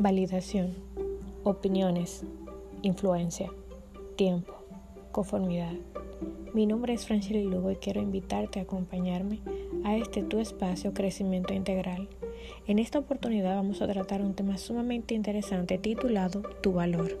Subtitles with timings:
[0.00, 0.76] Validación,
[1.42, 2.22] opiniones,
[2.82, 3.50] influencia,
[4.14, 4.54] tiempo,
[5.10, 5.72] conformidad.
[6.54, 9.40] Mi nombre es Franceli Lugo y quiero invitarte a acompañarme
[9.82, 12.08] a este tu espacio Crecimiento Integral.
[12.68, 17.18] En esta oportunidad vamos a tratar un tema sumamente interesante titulado Tu valor.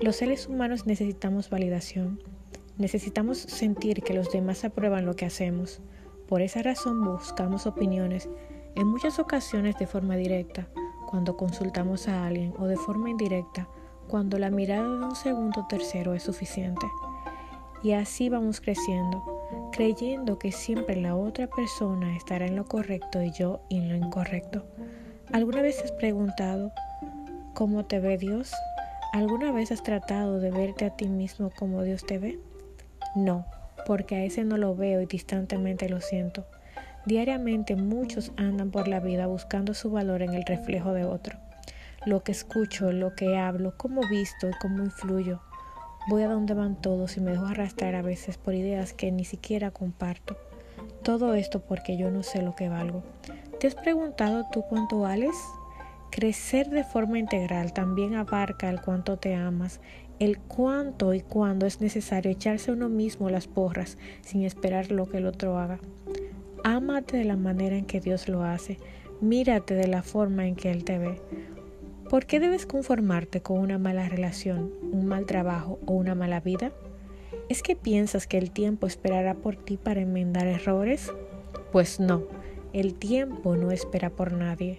[0.00, 2.20] Los seres humanos necesitamos validación.
[2.78, 5.80] Necesitamos sentir que los demás aprueban lo que hacemos.
[6.26, 8.28] Por esa razón buscamos opiniones,
[8.74, 10.68] en muchas ocasiones de forma directa,
[11.14, 13.68] cuando consultamos a alguien o de forma indirecta
[14.08, 16.88] cuando la mirada de un segundo o tercero es suficiente.
[17.84, 19.22] Y así vamos creciendo,
[19.70, 24.66] creyendo que siempre la otra persona estará en lo correcto y yo en lo incorrecto.
[25.30, 26.72] ¿Alguna vez has preguntado
[27.54, 28.52] cómo te ve Dios?
[29.12, 32.40] ¿Alguna vez has tratado de verte a ti mismo como Dios te ve?
[33.14, 33.46] No,
[33.86, 36.44] porque a ese no lo veo y distantemente lo siento.
[37.06, 41.38] Diariamente muchos andan por la vida buscando su valor en el reflejo de otro.
[42.06, 45.40] Lo que escucho, lo que hablo, cómo visto y cómo influyo.
[46.08, 49.24] Voy a donde van todos y me dejo arrastrar a veces por ideas que ni
[49.24, 50.36] siquiera comparto.
[51.02, 53.02] Todo esto porque yo no sé lo que valgo.
[53.60, 55.34] ¿Te has preguntado tú cuánto vales?
[56.10, 59.80] Crecer de forma integral también abarca el cuánto te amas,
[60.18, 65.18] el cuánto y cuándo es necesario echarse uno mismo las porras sin esperar lo que
[65.18, 65.80] el otro haga.
[66.66, 68.78] Ámate de la manera en que Dios lo hace.
[69.20, 71.20] Mírate de la forma en que Él te ve.
[72.08, 76.72] ¿Por qué debes conformarte con una mala relación, un mal trabajo o una mala vida?
[77.50, 81.12] ¿Es que piensas que el tiempo esperará por ti para enmendar errores?
[81.70, 82.22] Pues no,
[82.72, 84.78] el tiempo no espera por nadie.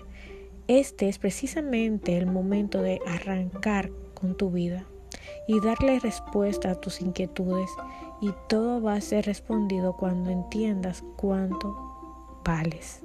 [0.67, 4.87] Este es precisamente el momento de arrancar con tu vida
[5.47, 7.69] y darle respuesta a tus inquietudes
[8.21, 13.01] y todo va a ser respondido cuando entiendas cuánto vales.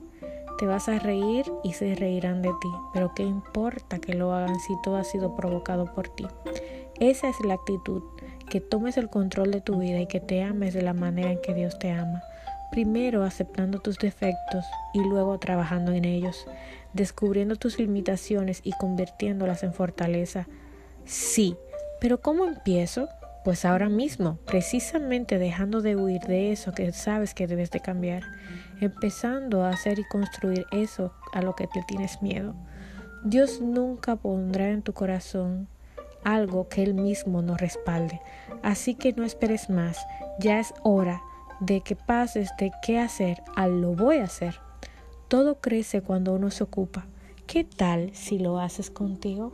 [0.58, 4.60] Te vas a reír y se reirán de ti, pero ¿qué importa que lo hagan
[4.60, 6.26] si todo ha sido provocado por ti?
[7.00, 8.02] Esa es la actitud,
[8.50, 11.40] que tomes el control de tu vida y que te ames de la manera en
[11.40, 12.22] que Dios te ama.
[12.70, 16.46] Primero aceptando tus defectos y luego trabajando en ellos,
[16.92, 20.46] descubriendo tus limitaciones y convirtiéndolas en fortaleza.
[21.06, 21.56] Sí,
[22.00, 23.08] pero ¿cómo empiezo?
[23.44, 28.22] Pues ahora mismo, precisamente dejando de huir de eso que sabes que debes de cambiar,
[28.80, 32.54] empezando a hacer y construir eso a lo que te tienes miedo.
[33.24, 35.68] Dios nunca pondrá en tu corazón
[36.24, 38.20] algo que Él mismo no respalde.
[38.62, 39.98] Así que no esperes más,
[40.38, 41.22] ya es hora
[41.60, 44.56] de que pases de qué hacer a lo voy a hacer.
[45.28, 47.06] Todo crece cuando uno se ocupa.
[47.46, 49.52] ¿Qué tal si lo haces contigo?